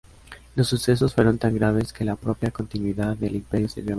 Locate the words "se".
3.69-3.81